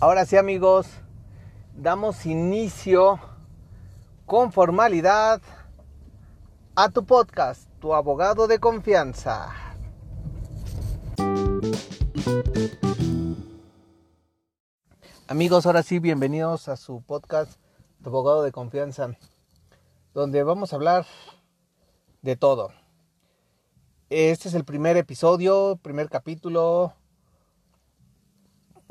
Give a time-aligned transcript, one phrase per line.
[0.00, 0.88] Ahora sí amigos,
[1.74, 3.20] damos inicio
[4.26, 5.40] con formalidad
[6.74, 9.54] a tu podcast, tu abogado de confianza.
[15.28, 17.58] Amigos, ahora sí, bienvenidos a su podcast,
[18.02, 19.16] tu abogado de confianza,
[20.12, 21.06] donde vamos a hablar
[22.20, 22.72] de todo.
[24.10, 26.94] Este es el primer episodio, primer capítulo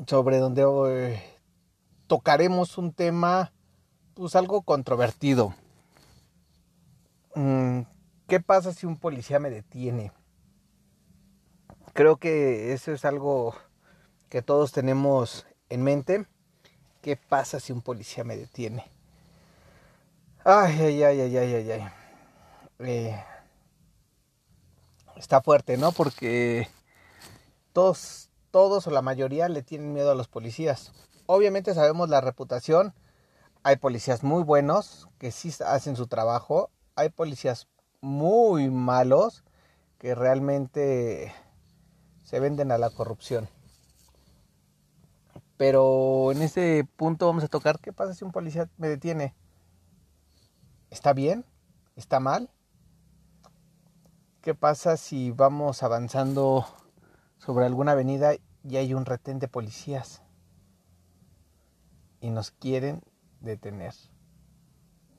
[0.06, 1.22] sobre donde eh,
[2.06, 3.52] tocaremos un tema
[4.14, 5.54] pues algo controvertido.
[7.34, 7.80] Mm,
[8.28, 10.12] ¿Qué pasa si un policía me detiene?
[11.92, 13.54] Creo que eso es algo
[14.28, 16.26] que todos tenemos en mente.
[17.02, 18.84] ¿Qué pasa si un policía me detiene?
[20.44, 21.88] Ay, ay, ay, ay, ay, ay, ay.
[22.80, 23.24] Eh,
[25.16, 25.92] está fuerte, ¿no?
[25.92, 26.68] Porque
[27.72, 30.92] todos, todos o la mayoría le tienen miedo a los policías.
[31.26, 32.94] Obviamente sabemos la reputación.
[33.64, 36.70] Hay policías muy buenos que sí hacen su trabajo.
[36.94, 37.66] Hay policías
[38.00, 39.42] muy malos
[39.98, 41.34] que realmente
[42.22, 43.48] se venden a la corrupción.
[45.56, 49.34] Pero en ese punto vamos a tocar qué pasa si un policía me detiene.
[50.90, 51.44] ¿Está bien?
[51.96, 52.48] ¿Está mal?
[54.42, 56.64] ¿Qué pasa si vamos avanzando
[57.38, 60.22] sobre alguna avenida y hay un retén de policías
[62.20, 63.02] y nos quieren
[63.40, 63.94] detener?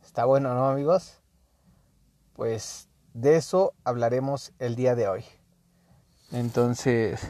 [0.03, 1.22] Está bueno, ¿no, amigos?
[2.33, 5.25] Pues de eso hablaremos el día de hoy.
[6.31, 7.22] Entonces,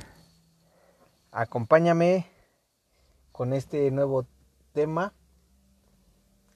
[1.32, 2.26] acompáñame
[3.32, 4.26] con este nuevo
[4.72, 5.14] tema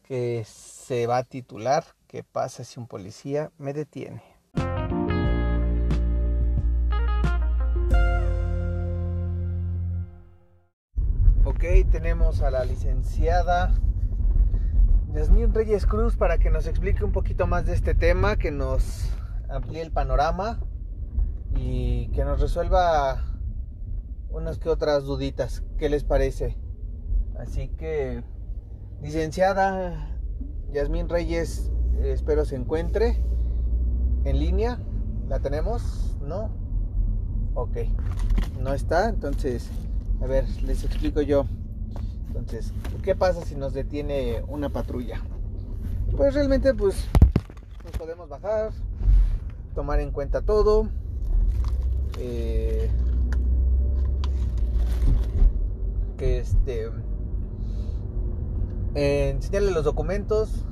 [0.04, 4.24] que se va a titular ¿Qué pasa si un policía me detiene?
[11.86, 13.72] Tenemos a la licenciada
[15.14, 19.10] Yasmín Reyes Cruz para que nos explique un poquito más de este tema, que nos
[19.50, 20.60] amplíe el panorama
[21.56, 23.24] y que nos resuelva
[24.30, 25.64] unas que otras duditas.
[25.78, 26.58] ¿Qué les parece?
[27.40, 28.24] Así que,
[29.02, 30.18] licenciada
[30.74, 31.72] Yasmín Reyes,
[32.04, 33.24] espero se encuentre
[34.26, 34.80] en línea.
[35.30, 36.18] ¿La tenemos?
[36.22, 36.52] ¿No?
[37.54, 37.78] Ok.
[38.60, 39.72] No está, entonces,
[40.22, 41.46] a ver, les explico yo.
[42.30, 42.74] Entonces,
[43.04, 45.22] ¿qué pasa si nos detiene una patrulla?
[46.16, 47.08] Pues realmente, pues,
[47.84, 48.72] nos podemos bajar,
[49.76, 50.88] tomar en cuenta todo.
[52.20, 52.90] Eh,
[56.18, 56.90] que este
[58.94, 60.66] enseñarle los documentos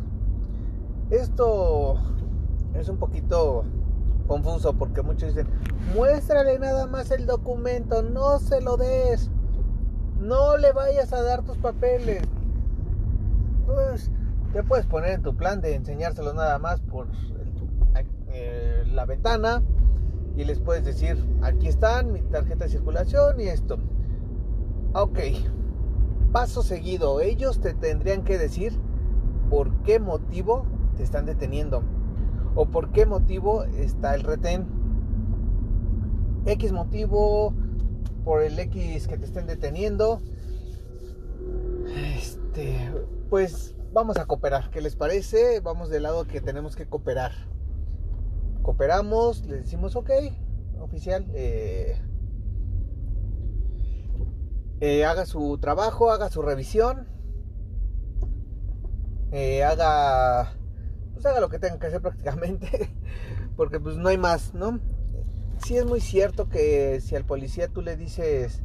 [1.09, 1.95] esto
[2.73, 3.63] es un poquito
[4.27, 5.47] confuso porque muchos dicen
[5.95, 9.29] muéstrale nada más el documento no se lo des
[10.19, 12.23] no le vayas a dar tus papeles.
[13.65, 14.11] Pues
[14.53, 17.07] te puedes poner en tu plan de enseñárselos nada más por
[18.29, 19.61] eh, la ventana
[20.35, 23.77] y les puedes decir aquí están mi tarjeta de circulación y esto
[24.93, 25.19] ok
[26.31, 27.21] paso seguido.
[27.21, 28.73] Ellos te tendrían que decir
[29.49, 31.83] por qué motivo te están deteniendo
[32.55, 34.67] o por qué motivo está el retén.
[36.45, 37.53] X motivo
[38.23, 40.21] por el X que te estén deteniendo
[42.15, 42.91] este
[43.29, 45.59] pues vamos a cooperar ¿qué les parece?
[45.59, 47.31] vamos del lado que tenemos que cooperar
[48.61, 50.11] cooperamos le decimos ok
[50.79, 51.97] oficial eh,
[54.79, 57.07] eh, haga su trabajo, haga su revisión,
[59.31, 60.53] eh, haga,
[61.13, 62.95] pues haga lo que tenga que hacer prácticamente,
[63.55, 64.79] porque pues no hay más, ¿no?
[65.63, 68.61] Sí es muy cierto que si al policía tú le dices,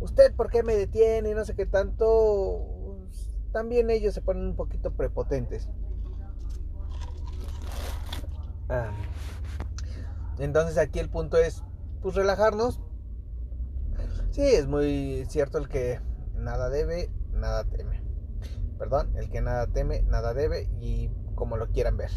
[0.00, 2.66] usted por qué me detiene, no sé qué tanto,
[3.52, 5.68] también ellos se ponen un poquito prepotentes.
[8.68, 8.92] Ah.
[10.38, 11.62] Entonces aquí el punto es,
[12.00, 12.80] pues relajarnos,
[14.32, 16.00] Sí, es muy cierto el que
[16.34, 18.02] nada debe, nada teme.
[18.78, 22.10] Perdón, el que nada teme, nada debe y como lo quieran ver.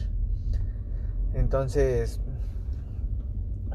[1.33, 2.21] Entonces,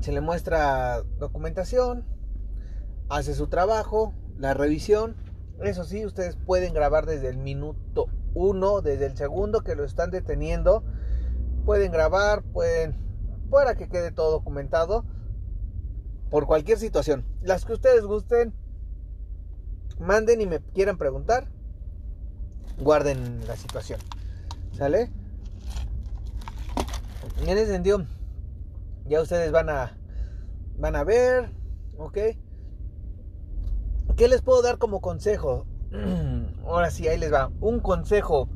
[0.01, 2.05] se le muestra documentación,
[3.09, 5.17] hace su trabajo, la revisión.
[5.63, 10.11] Eso sí, ustedes pueden grabar desde el minuto uno, desde el segundo que lo están
[10.11, 10.85] deteniendo.
[11.67, 12.97] Pueden grabar, pueden,
[13.51, 15.05] para que quede todo documentado
[16.31, 17.27] por cualquier situación.
[17.43, 18.55] Las que ustedes gusten,
[19.99, 21.49] manden y me quieran preguntar,
[22.79, 24.01] guarden la situación.
[24.73, 25.11] ¿Sale?
[27.43, 27.67] En ese
[29.11, 29.99] ya ustedes van a
[30.79, 31.53] van a ver,
[31.99, 32.19] ¿ok?
[34.17, 35.67] ¿Qué les puedo dar como consejo?
[36.65, 37.51] ahora sí, ahí les va.
[37.61, 38.49] Un consejo.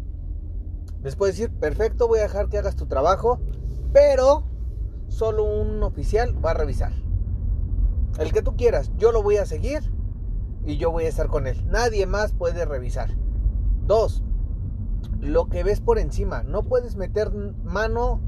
[1.02, 3.40] Les puedo decir, perfecto, voy a dejar que hagas tu trabajo,
[3.92, 4.44] pero
[5.08, 6.92] solo un oficial va a revisar.
[8.18, 9.92] El que tú quieras, yo lo voy a seguir
[10.64, 11.66] y yo voy a estar con él.
[11.66, 13.10] Nadie más puede revisar.
[13.86, 14.22] Dos,
[15.20, 16.44] lo que ves por encima.
[16.44, 17.32] No puedes meter
[17.64, 18.20] mano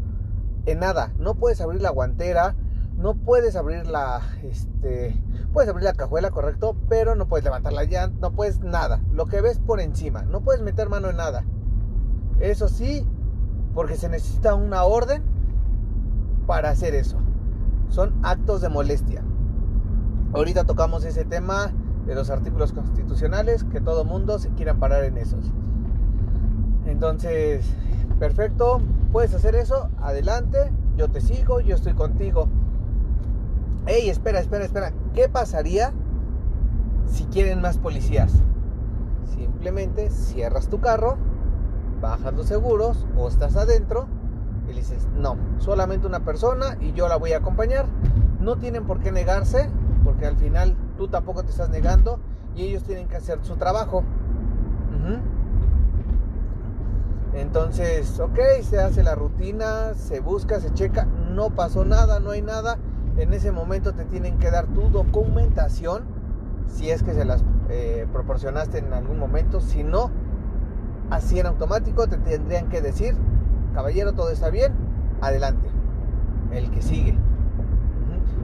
[0.66, 1.12] en nada.
[1.18, 2.54] No puedes abrir la guantera.
[2.96, 5.22] No puedes abrir la, este,
[5.52, 9.02] puedes abrir la cajuela, correcto, pero no puedes levantar la llanta, no puedes nada.
[9.12, 11.44] Lo que ves por encima, no puedes meter mano en nada.
[12.40, 13.06] Eso sí,
[13.74, 15.22] porque se necesita una orden
[16.46, 17.18] para hacer eso.
[17.90, 19.22] Son actos de molestia.
[20.32, 21.72] Ahorita tocamos ese tema
[22.06, 25.52] de los artículos constitucionales, que todo mundo se quiera parar en esos.
[26.86, 27.66] Entonces,
[28.18, 28.80] perfecto,
[29.12, 32.48] puedes hacer eso, adelante, yo te sigo, yo estoy contigo.
[33.86, 35.92] Ey, espera, espera, espera, ¿qué pasaría
[37.06, 38.32] si quieren más policías?
[39.34, 41.16] Simplemente cierras tu carro,
[42.00, 44.06] bajas los seguros o estás adentro
[44.68, 47.86] y dices, no, solamente una persona y yo la voy a acompañar.
[48.40, 49.70] No tienen por qué negarse,
[50.04, 52.18] porque al final tú tampoco te estás negando
[52.54, 54.02] y ellos tienen que hacer su trabajo.
[57.36, 62.40] Entonces, ok, se hace la rutina, se busca, se checa, no pasó nada, no hay
[62.40, 62.78] nada.
[63.18, 66.04] En ese momento te tienen que dar tu documentación,
[66.66, 69.60] si es que se las eh, proporcionaste en algún momento.
[69.60, 70.10] Si no,
[71.10, 73.14] así en automático te tendrían que decir,
[73.74, 74.72] caballero, todo está bien,
[75.20, 75.68] adelante.
[76.52, 77.18] El que sigue.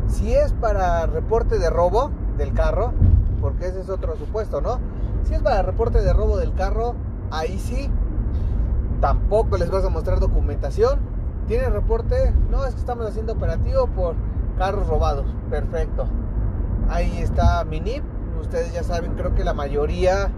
[0.06, 2.92] Si es para reporte de robo del carro,
[3.40, 4.80] porque ese es otro supuesto, ¿no?
[5.24, 6.94] Si es para reporte de robo del carro,
[7.30, 7.90] ahí sí
[9.02, 11.00] tampoco les vas a mostrar documentación.
[11.48, 12.32] ¿Tiene reporte?
[12.50, 14.14] No, es que estamos haciendo operativo por
[14.56, 15.26] carros robados.
[15.50, 16.06] Perfecto.
[16.88, 18.04] Ahí está mi NIP.
[18.40, 20.30] Ustedes ya saben, creo que la mayoría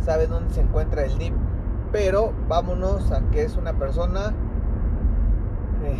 [0.00, 1.34] sabe dónde se encuentra el NIP.
[1.90, 4.32] Pero vámonos a que es una persona
[5.84, 5.98] eh,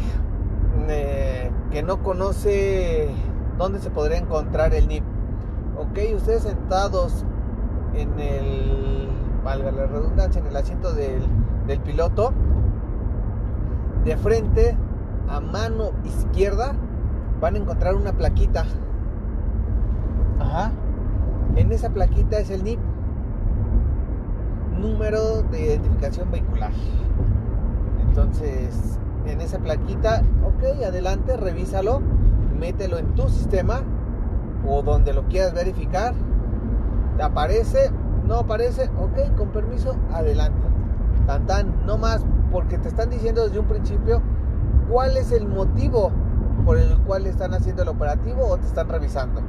[0.89, 3.11] eh, que no conoce
[3.59, 5.05] dónde se podría encontrar el NIP.
[5.77, 7.25] Ok, ustedes sentados
[7.95, 9.09] en el,
[9.45, 11.21] valga la redundancia, en el asiento del
[11.67, 12.33] del piloto,
[14.05, 14.77] de frente
[15.29, 16.75] a mano izquierda
[17.41, 18.65] van a encontrar una plaquita.
[20.41, 20.73] Ajá.
[21.57, 22.81] En esa plaquita es el NIP.
[24.79, 26.73] Número de identificación vehicular.
[28.09, 32.01] Entonces, en esa plaquita, ok, adelante, revísalo,
[32.59, 33.83] mételo en tu sistema
[34.69, 36.15] o donde lo quieras verificar.
[37.17, 37.91] ¿Te aparece?
[38.27, 38.91] ¿No aparece?
[38.99, 40.72] Ok, con permiso, adelante.
[41.27, 44.21] Tan tan, no más, porque te están diciendo desde un principio
[44.91, 46.13] cuál es el motivo
[46.65, 49.41] por el cual están haciendo el operativo o te están revisando.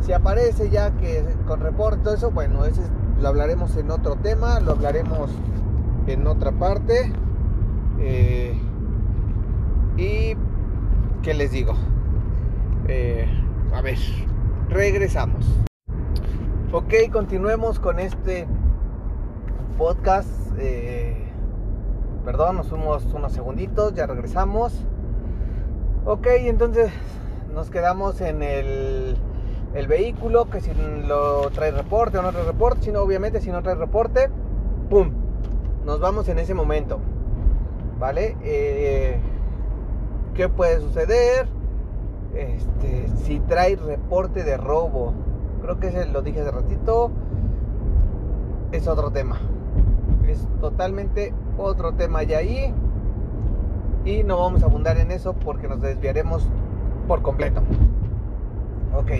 [0.00, 2.82] Si aparece ya que con reporte, eso, bueno, ese
[3.22, 5.30] lo hablaremos en otro tema, lo hablaremos
[6.06, 7.10] en otra parte.
[7.98, 8.54] Eh,
[9.96, 10.36] y,
[11.22, 11.72] ¿qué les digo?
[12.86, 13.26] Eh,
[13.72, 13.96] a ver,
[14.68, 15.46] regresamos.
[16.70, 18.46] Ok, continuemos con este
[19.76, 20.28] podcast.
[20.58, 21.16] Eh,
[22.24, 24.72] perdón, nos fuimos unos segunditos, ya regresamos.
[26.04, 26.92] Ok, entonces
[27.52, 29.16] nos quedamos en el,
[29.74, 30.72] el vehículo, que si
[31.06, 34.30] lo trae reporte o no trae reporte, sino obviamente si no trae reporte,
[34.90, 35.10] ¡pum!
[35.84, 37.00] Nos vamos en ese momento.
[37.98, 38.36] ¿Vale?
[38.42, 39.18] Eh,
[40.34, 41.46] ¿Qué puede suceder?
[42.34, 45.14] Este, si trae reporte de robo,
[45.62, 47.12] creo que ese lo dije hace ratito,
[48.72, 49.38] es otro tema
[50.32, 52.74] es totalmente otro tema ya ahí
[54.04, 56.48] y no vamos a abundar en eso porque nos desviaremos
[57.08, 57.62] por completo.
[58.96, 59.10] Ok,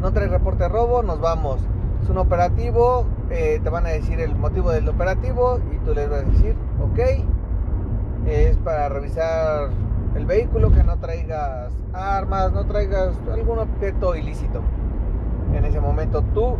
[0.00, 1.60] no trae reporte de robo, nos vamos.
[2.02, 6.08] Es un operativo, eh, te van a decir el motivo del operativo y tú les
[6.08, 6.98] vas a decir, ok,
[8.26, 9.70] es para revisar
[10.14, 14.62] el vehículo, que no traigas armas, no traigas algún objeto ilícito.
[15.54, 16.56] En ese momento tú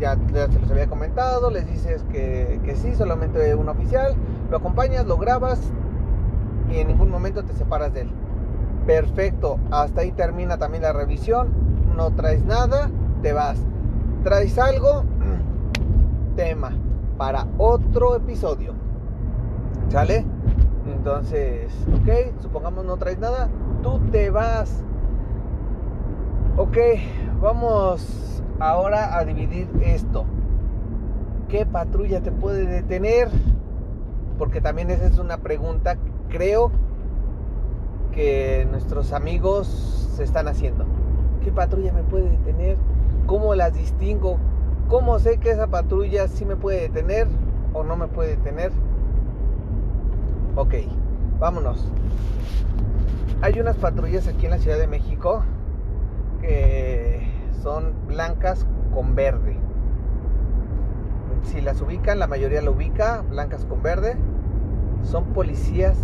[0.00, 0.16] ya,
[0.50, 4.14] se los había comentado, les dices que, que sí, solamente un oficial,
[4.50, 5.60] lo acompañas, lo grabas
[6.70, 8.10] y en ningún momento te separas de él.
[8.86, 11.48] Perfecto, hasta ahí termina también la revisión,
[11.96, 12.90] no traes nada,
[13.22, 13.58] te vas.
[14.24, 15.04] Traes algo,
[16.36, 16.72] tema
[17.16, 18.72] para otro episodio.
[19.88, 20.24] ¿Sale?
[20.86, 23.48] Entonces, ok, supongamos no traes nada,
[23.82, 24.82] tú te vas.
[26.60, 26.76] Ok,
[27.40, 30.24] vamos ahora a dividir esto.
[31.48, 33.28] ¿Qué patrulla te puede detener?
[34.38, 35.98] Porque también esa es una pregunta,
[36.28, 36.72] creo
[38.10, 39.68] que nuestros amigos
[40.16, 40.84] se están haciendo.
[41.44, 42.76] ¿Qué patrulla me puede detener?
[43.28, 44.38] ¿Cómo las distingo?
[44.88, 47.28] ¿Cómo sé que esa patrulla sí me puede detener
[47.72, 48.72] o no me puede detener?
[50.56, 50.74] Ok,
[51.38, 51.88] vámonos.
[53.42, 55.44] Hay unas patrullas aquí en la Ciudad de México
[56.48, 57.20] que
[57.62, 59.58] son blancas con verde.
[61.42, 64.16] Si las ubican, la mayoría lo ubica, blancas con verde.
[65.02, 65.98] Son policías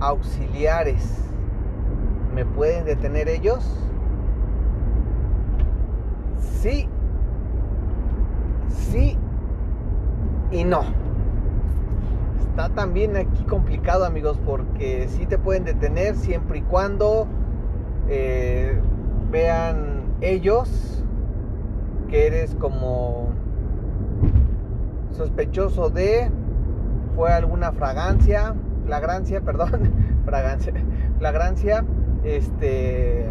[0.00, 1.20] auxiliares.
[2.34, 3.64] ¿Me pueden detener ellos?
[6.62, 6.88] Sí.
[8.68, 9.18] Sí
[10.50, 10.82] y no.
[12.40, 17.26] Está también aquí complicado amigos porque sí te pueden detener siempre y cuando
[18.08, 18.80] eh,
[19.34, 21.04] vean ellos
[22.08, 23.30] que eres como
[25.10, 26.30] sospechoso de
[27.16, 29.92] fue alguna fragancia, flagrancia, perdón,
[30.24, 30.72] fragancia,
[31.18, 31.84] flagrancia,
[32.22, 33.26] este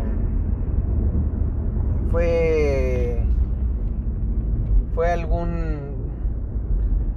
[2.11, 3.23] fue
[4.93, 6.11] fue algún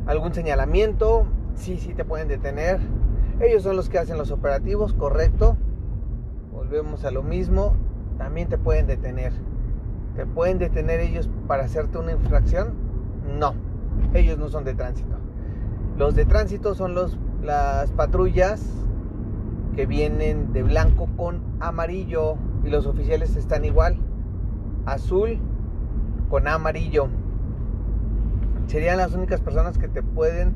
[0.07, 1.26] algún señalamiento,
[1.57, 2.78] sí, sí te pueden detener.
[3.40, 5.57] Ellos son los que hacen los operativos, correcto.
[6.52, 7.75] Volvemos a lo mismo,
[8.18, 9.32] también te pueden detener.
[10.14, 12.75] ¿Te pueden detener ellos para hacerte una infracción?
[13.38, 13.54] No,
[14.14, 15.16] ellos no son de tránsito.
[15.99, 18.87] Los de tránsito son los, las patrullas
[19.75, 23.99] que vienen de blanco con amarillo y los oficiales están igual,
[24.87, 25.38] azul
[26.30, 27.08] con amarillo.
[28.66, 30.54] Serían las únicas personas que te pueden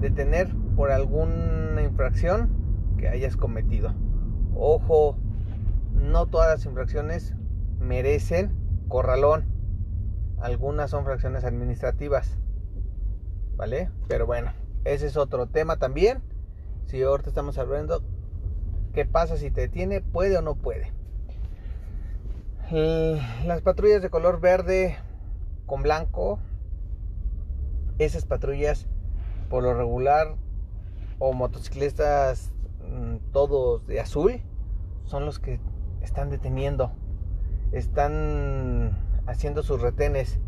[0.00, 2.48] detener por alguna infracción
[2.96, 3.92] que hayas cometido.
[4.54, 5.16] Ojo,
[6.10, 7.34] no todas las infracciones
[7.78, 8.52] merecen
[8.88, 9.46] corralón.
[10.40, 12.36] Algunas son fracciones administrativas.
[13.56, 13.90] ¿Vale?
[14.08, 14.52] Pero bueno,
[14.84, 16.22] ese es otro tema también.
[16.86, 18.02] Si ahorita estamos hablando,
[18.92, 20.00] ¿qué pasa si te detiene?
[20.00, 20.92] ¿Puede o no puede?
[23.44, 24.96] Las patrullas de color verde
[25.66, 26.38] con blanco,
[27.98, 28.86] esas patrullas
[29.48, 30.36] por lo regular,
[31.18, 32.52] o motociclistas
[32.88, 34.40] mm, todos de azul,
[35.04, 35.60] son los que
[36.02, 36.92] están deteniendo
[37.72, 40.38] están haciendo sus retenes.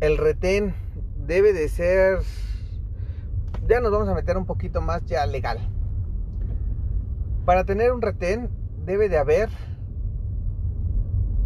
[0.00, 0.74] El retén
[1.26, 2.18] debe de ser,
[3.66, 5.58] ya nos vamos a meter un poquito más ya legal.
[7.44, 8.50] Para tener un retén
[8.84, 9.48] debe de haber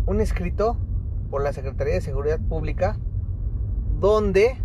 [0.06, 0.76] un escrito
[1.30, 2.98] por la Secretaría de Seguridad Pública
[4.00, 4.56] donde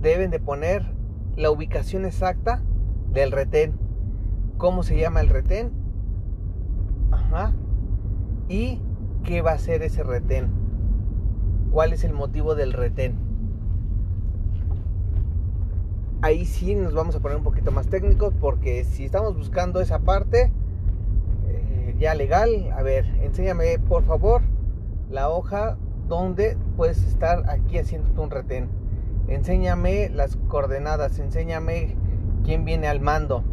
[0.00, 0.84] deben de poner
[1.36, 2.62] la ubicación exacta
[3.12, 3.78] del retén.
[4.56, 5.77] ¿Cómo se llama el retén?
[8.48, 8.80] Y
[9.24, 10.48] qué va a ser ese retén.
[11.70, 13.16] ¿Cuál es el motivo del retén?
[16.22, 20.00] Ahí sí nos vamos a poner un poquito más técnicos porque si estamos buscando esa
[20.00, 20.50] parte
[21.46, 24.42] eh, ya legal, a ver, enséñame por favor
[25.10, 25.76] la hoja
[26.08, 28.68] donde puedes estar aquí haciendo un retén.
[29.28, 31.96] Enséñame las coordenadas, enséñame
[32.44, 33.44] quién viene al mando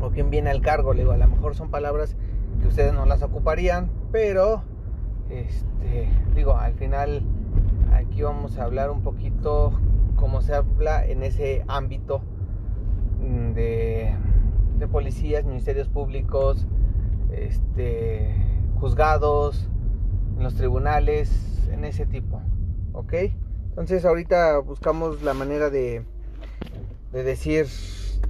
[0.00, 0.92] o quién viene al cargo.
[0.92, 2.16] Le digo, a lo mejor son palabras
[2.66, 4.62] ustedes no las ocuparían, pero
[5.30, 7.22] este digo, al final
[7.92, 9.72] aquí vamos a hablar un poquito
[10.16, 12.22] como se habla en ese ámbito
[13.54, 14.14] de,
[14.78, 16.66] de policías, ministerios públicos,
[17.32, 18.34] este,
[18.78, 19.68] juzgados,
[20.36, 22.40] en los tribunales, en ese tipo,
[22.92, 23.14] ¿ok?
[23.70, 26.04] Entonces ahorita buscamos la manera de,
[27.12, 27.66] de decir,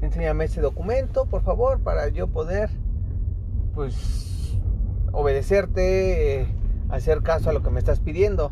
[0.00, 2.70] enséñame ese documento, por favor, para yo poder
[3.76, 4.58] pues
[5.12, 6.48] obedecerte, eh,
[6.88, 8.50] hacer caso a lo que me estás pidiendo.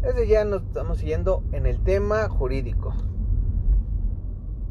[0.00, 2.94] Desde ya nos estamos siguiendo en el tema jurídico.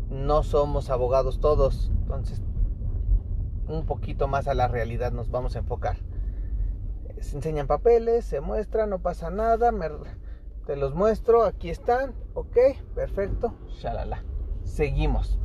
[0.10, 2.42] No somos abogados todos, entonces
[3.68, 5.98] un poquito más a la realidad nos vamos a enfocar.
[7.20, 9.72] Se enseñan papeles, se muestran, no pasa nada,
[10.66, 12.58] te los muestro, aquí están, ok,
[12.94, 14.24] perfecto, shalala.
[14.64, 15.38] Seguimos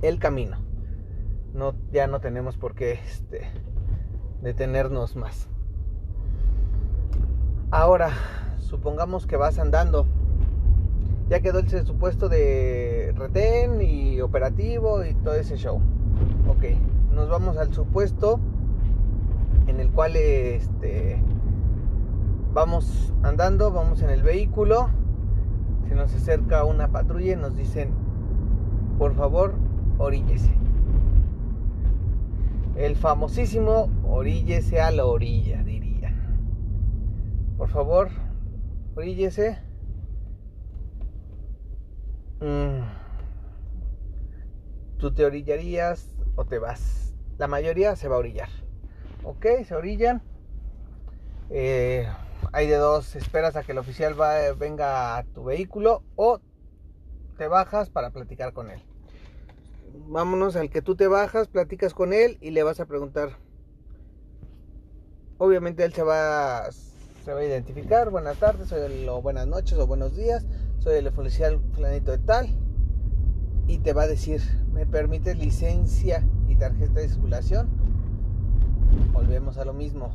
[0.00, 0.63] el camino
[1.54, 3.42] no, ya no tenemos por qué este,
[4.42, 5.48] detenernos más.
[7.70, 8.10] Ahora,
[8.58, 10.06] supongamos que vas andando.
[11.28, 15.80] Ya quedó el supuesto de retén y operativo y todo ese show.
[16.48, 16.64] Ok,
[17.12, 18.40] nos vamos al supuesto
[19.66, 21.22] en el cual este,
[22.52, 24.90] vamos andando, vamos en el vehículo.
[25.88, 27.90] Se nos acerca una patrulla y nos dicen,
[28.98, 29.54] por favor,
[29.98, 30.63] oríllese
[32.76, 36.14] el famosísimo oríllese a la orilla, dirían.
[37.56, 38.10] Por favor,
[38.96, 39.58] oríllese.
[42.40, 42.82] Mm.
[44.98, 47.14] Tú te orillarías o te vas.
[47.38, 48.48] La mayoría se va a orillar.
[49.22, 50.22] Ok, se orillan.
[51.50, 52.08] Eh,
[52.52, 54.14] hay de dos, esperas a que el oficial
[54.58, 56.40] venga a tu vehículo o
[57.36, 58.82] te bajas para platicar con él.
[60.08, 63.38] Vámonos al que tú te bajas, platicas con él y le vas a preguntar.
[65.38, 66.70] Obviamente él se va, a
[67.44, 70.46] identificar, buenas tardes, soy el, o buenas noches o buenos días,
[70.78, 72.48] soy el oficial planito de tal.
[73.66, 77.68] Y te va a decir, ¿me permite licencia y tarjeta de circulación?
[79.12, 80.12] Volvemos a lo mismo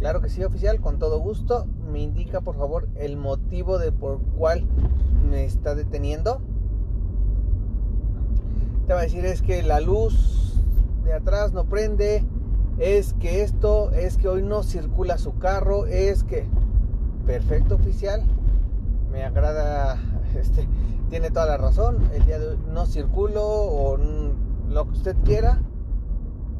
[0.00, 1.66] Claro que sí, oficial, con todo gusto.
[1.92, 4.66] Me indica, por favor, el motivo de por cuál
[5.30, 6.40] me está deteniendo.
[8.86, 10.60] Te va a decir es que la luz
[11.04, 12.24] de atrás no prende,
[12.78, 16.46] es que esto, es que hoy no circula su carro, es que
[17.26, 18.24] perfecto oficial.
[19.12, 19.98] Me agrada
[20.34, 20.66] este
[21.10, 21.98] tiene toda la razón.
[22.14, 23.98] El día de hoy no circulo o
[24.68, 25.60] lo que usted quiera,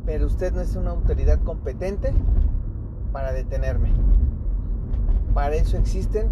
[0.04, 2.12] pero usted no es una autoridad competente
[3.12, 3.92] para detenerme.
[5.32, 6.28] Para eso existen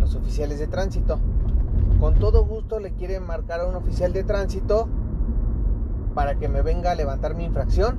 [0.00, 1.20] los oficiales de tránsito.
[2.00, 4.88] Con todo gusto le quieren marcar a un oficial de tránsito
[6.14, 7.98] para que me venga a levantar mi infracción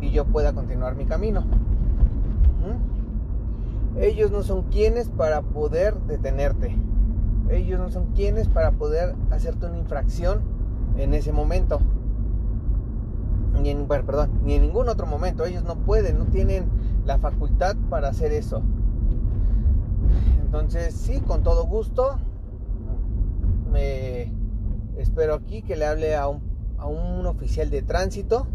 [0.00, 1.44] y yo pueda continuar mi camino.
[3.98, 6.76] Ellos no son quienes para poder detenerte.
[7.48, 10.42] Ellos no son quienes para poder hacerte una infracción
[10.98, 11.80] en ese momento.
[13.62, 13.88] Ni en,
[14.44, 15.46] ni en ningún otro momento.
[15.46, 16.66] Ellos no pueden, no tienen
[17.06, 18.62] la facultad para hacer eso.
[20.44, 22.18] Entonces, sí, con todo gusto,
[23.72, 24.32] me
[24.98, 26.45] espero aquí que le hable a un,
[26.78, 28.46] a un oficial de tránsito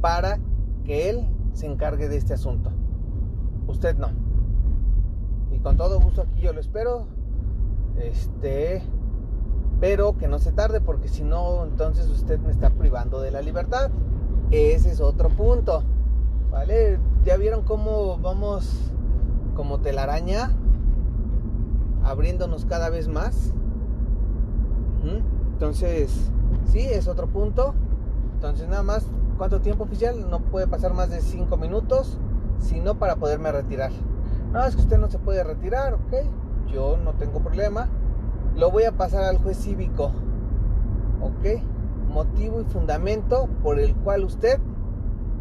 [0.00, 0.38] para
[0.84, 2.70] que él se encargue de este asunto.
[3.66, 4.08] Usted no.
[5.52, 7.06] Y con todo gusto aquí yo lo espero.
[7.98, 8.82] Este,
[9.80, 13.42] pero que no se tarde porque si no, entonces usted me está privando de la
[13.42, 13.90] libertad.
[14.50, 15.82] Ese es otro punto.
[16.50, 16.98] ¿Vale?
[17.24, 18.92] ¿Ya vieron cómo vamos
[19.54, 20.50] como telaraña
[22.04, 23.54] abriéndonos cada vez más?
[25.62, 26.28] Entonces,
[26.72, 27.72] sí, es otro punto.
[28.34, 29.06] Entonces, nada más,
[29.38, 30.28] ¿cuánto tiempo oficial?
[30.28, 32.18] No puede pasar más de 5 minutos,
[32.58, 33.92] sino para poderme retirar.
[34.52, 36.26] No, es que usted no se puede retirar, ¿ok?
[36.66, 37.86] Yo no tengo problema.
[38.56, 40.06] Lo voy a pasar al juez cívico,
[41.20, 41.62] ¿ok?
[42.08, 44.58] Motivo y fundamento por el cual usted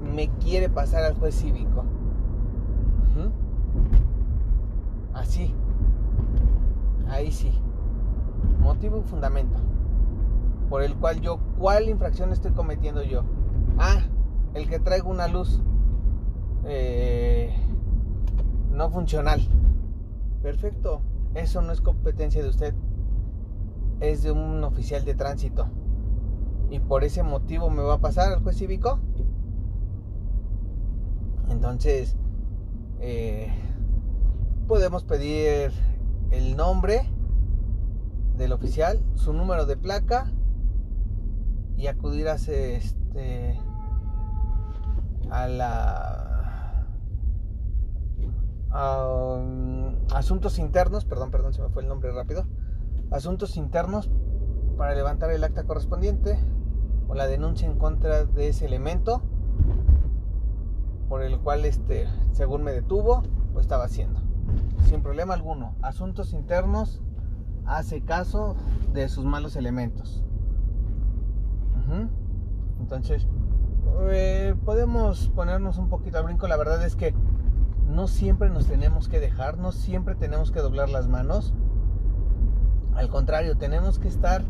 [0.03, 1.83] me quiere pasar al juez cívico.
[5.15, 5.51] Así.
[7.09, 7.51] Ahí sí.
[8.59, 9.57] Motivo y fundamento.
[10.71, 13.25] Por el cual yo, ¿cuál infracción estoy cometiendo yo?
[13.77, 14.07] Ah,
[14.53, 15.59] el que traigo una luz
[16.63, 17.53] eh,
[18.69, 19.41] no funcional.
[20.41, 21.01] Perfecto.
[21.35, 22.73] Eso no es competencia de usted.
[23.99, 25.67] Es de un oficial de tránsito.
[26.69, 28.97] Y por ese motivo me va a pasar al juez cívico.
[31.49, 32.15] Entonces,
[33.01, 33.53] eh,
[34.69, 35.73] podemos pedir
[36.29, 37.09] el nombre
[38.37, 40.31] del oficial, su número de placa
[41.81, 43.59] y acudir a este
[45.31, 46.85] a la
[48.69, 52.45] um, asuntos internos, perdón, perdón, se me fue el nombre rápido.
[53.09, 54.11] Asuntos internos
[54.77, 56.37] para levantar el acta correspondiente
[57.07, 59.23] o la denuncia en contra de ese elemento
[61.09, 63.23] por el cual este, según me detuvo,
[63.55, 64.21] lo estaba haciendo.
[64.85, 65.75] Sin problema alguno.
[65.81, 67.01] Asuntos internos
[67.65, 68.55] hace caso
[68.93, 70.23] de sus malos elementos.
[72.79, 73.27] Entonces,
[74.09, 76.47] eh, podemos ponernos un poquito a brinco.
[76.47, 77.13] La verdad es que
[77.87, 81.53] no siempre nos tenemos que dejar, no siempre tenemos que doblar las manos.
[82.95, 84.43] Al contrario, tenemos que estar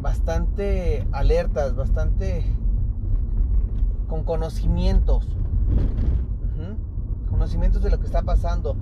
[0.00, 2.44] bastante alertas, bastante
[4.08, 5.36] con conocimientos.
[7.30, 8.76] Conocimientos de lo que está pasando.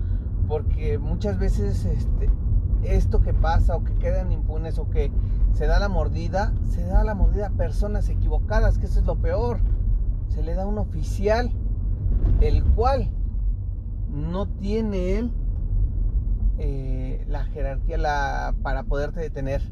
[0.48, 2.30] Porque muchas veces este,
[2.84, 5.10] esto que pasa o que quedan impunes o que
[5.56, 9.16] se da la mordida, se da la mordida a personas equivocadas, que eso es lo
[9.16, 9.60] peor.
[10.28, 11.50] Se le da a un oficial,
[12.42, 13.10] el cual
[14.10, 15.32] no tiene él
[16.58, 19.62] eh, la jerarquía la, para poderte detener.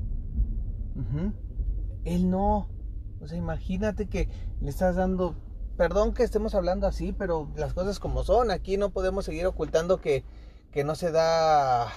[2.04, 2.68] Él no.
[3.20, 5.34] O sea, imagínate que le estás dando
[5.76, 8.50] perdón que estemos hablando así, pero las cosas como son.
[8.50, 10.24] Aquí no podemos seguir ocultando que,
[10.70, 11.88] que no se da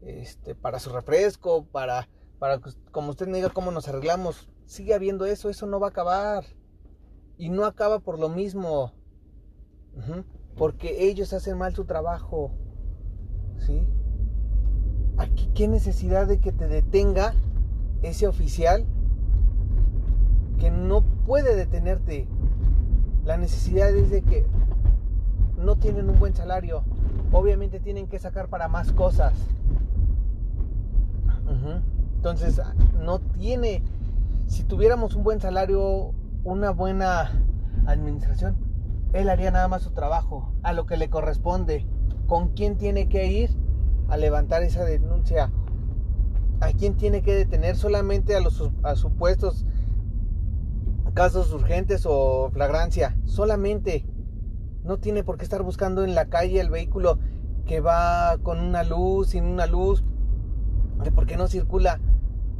[0.00, 2.60] este, para su refresco, para, para,
[2.92, 4.48] como usted me diga, cómo nos arreglamos.
[4.66, 6.44] Sigue habiendo eso, eso no va a acabar.
[7.36, 8.92] Y no acaba por lo mismo.
[10.56, 12.52] Porque ellos hacen mal su trabajo.
[13.58, 13.86] ¿Sí?
[15.16, 17.34] Aquí, ¿qué necesidad de que te detenga
[18.02, 18.86] ese oficial
[20.58, 22.28] que no puede detenerte?
[23.24, 24.46] La necesidad es de que
[25.56, 26.84] no tienen un buen salario.
[27.32, 29.34] Obviamente tienen que sacar para más cosas.
[32.18, 32.60] Entonces,
[32.98, 33.80] no tiene,
[34.48, 37.30] si tuviéramos un buen salario, una buena
[37.86, 38.56] administración,
[39.12, 41.86] él haría nada más su trabajo, a lo que le corresponde.
[42.26, 43.56] ¿Con quién tiene que ir
[44.08, 45.52] a levantar esa denuncia?
[46.58, 47.76] ¿A quién tiene que detener?
[47.76, 48.64] Solamente a los
[48.96, 49.64] supuestos
[51.14, 53.16] casos urgentes o flagrancia.
[53.26, 54.04] Solamente.
[54.82, 57.20] No tiene por qué estar buscando en la calle el vehículo
[57.64, 60.02] que va con una luz, sin una luz.
[61.38, 62.00] No circula.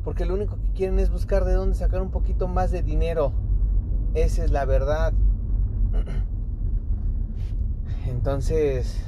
[0.04, 3.32] Porque lo único que quieren es buscar de dónde sacar un poquito más de dinero.
[4.14, 5.12] Esa es la verdad.
[8.06, 9.04] Entonces,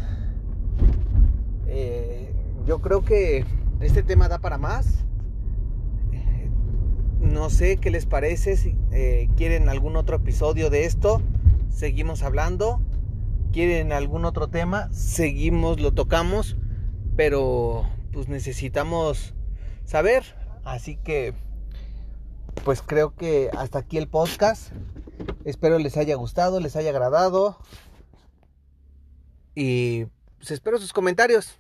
[1.69, 2.35] eh,
[2.67, 3.45] yo creo que
[3.79, 5.05] este tema da para más.
[7.21, 11.23] No sé qué les parece, si eh, quieren algún otro episodio de esto,
[11.69, 12.83] seguimos hablando.
[13.53, 16.57] Quieren algún otro tema, seguimos, lo tocamos,
[17.15, 19.35] pero pues necesitamos
[19.85, 20.37] saber.
[20.65, 21.35] Así que,
[22.65, 24.73] pues creo que hasta aquí el podcast.
[25.45, 27.59] Espero les haya gustado, les haya agradado.
[29.55, 30.07] Y
[30.39, 31.59] pues espero sus comentarios.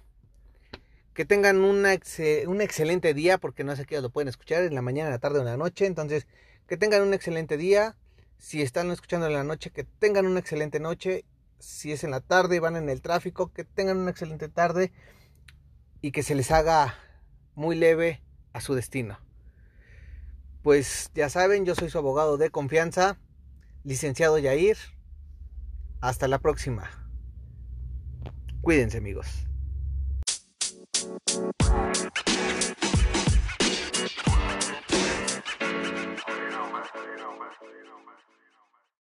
[1.12, 5.08] Que tengan un excelente día, porque no sé qué lo pueden escuchar en la mañana,
[5.08, 5.86] en la tarde o en la noche.
[5.86, 6.26] Entonces,
[6.66, 7.96] que tengan un excelente día.
[8.38, 11.24] Si están escuchando en la noche, que tengan una excelente noche.
[11.58, 14.92] Si es en la tarde, van en el tráfico, que tengan una excelente tarde.
[16.00, 16.94] Y que se les haga
[17.60, 18.22] muy leve
[18.54, 19.18] a su destino.
[20.62, 23.18] Pues ya saben, yo soy su abogado de confianza,
[23.84, 24.78] licenciado Yair.
[26.00, 26.90] Hasta la próxima.
[28.62, 29.46] Cuídense amigos.